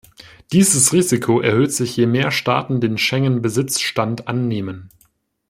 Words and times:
Dieses 0.51 0.93
Risiko 0.93 1.41
erhöht 1.41 1.71
sich, 1.73 1.95
je 1.95 2.07
mehr 2.07 2.31
Staaten 2.31 2.81
den 2.81 2.97
Schengen-Besitzstand 2.97 4.27
annehmen. 4.27 4.89